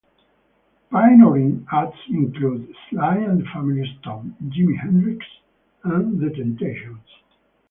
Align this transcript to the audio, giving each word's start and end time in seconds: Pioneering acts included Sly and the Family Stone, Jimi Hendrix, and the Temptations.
Pioneering 0.89 1.67
acts 1.71 1.95
included 2.09 2.75
Sly 2.89 3.17
and 3.17 3.41
the 3.41 3.45
Family 3.53 3.85
Stone, 4.01 4.35
Jimi 4.45 4.75
Hendrix, 4.79 5.23
and 5.83 6.19
the 6.19 6.31
Temptations. 6.31 7.05